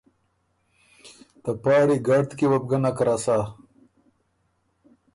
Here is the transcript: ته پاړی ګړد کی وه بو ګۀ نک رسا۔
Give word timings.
ته 1.43 1.51
پاړی 1.63 1.97
ګړد 2.07 2.29
کی 2.37 2.45
وه 2.49 2.59
بو 2.61 2.67
ګۀ 2.69 2.77
نک 2.83 2.97
رسا۔ 3.07 3.37